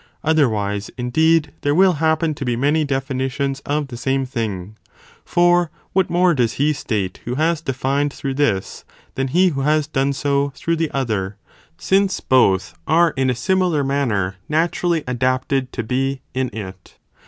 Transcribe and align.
Otherwise, 0.23 0.89
in 0.97 1.09
"®%o 1.11 1.11
| 1.11 1.13
deed, 1.13 1.53
there 1.61 1.75
will 1.75 1.93
happen 2.01 2.33
to 2.33 2.43
be 2.43 2.55
many 2.55 2.83
definitions 2.83 3.59
of 3.67 3.89
the 3.89 3.95
same 3.97 4.25
thing, 4.25 4.75
for 5.23 5.69
what 5.93 6.09
more 6.09 6.33
does 6.33 6.53
he 6.53 6.73
state 6.73 7.19
who 7.25 7.35
has 7.35 7.61
defined 7.61 8.11
through 8.11 8.33
this, 8.33 8.83
than 9.13 9.27
he 9.27 9.49
who 9.49 9.61
has 9.61 9.85
done 9.85 10.11
so 10.11 10.51
through 10.55 10.75
the 10.77 10.89
other, 10.89 11.37
since 11.77 12.19
both 12.19 12.73
are 12.87 13.11
in 13.15 13.29
a 13.29 13.35
similar 13.35 13.83
manner 13.83 14.37
naturally 14.49 15.03
adapted 15.05 15.71
to 15.71 15.83
be 15.83 16.21
in 16.33 16.49
it? 16.51 16.97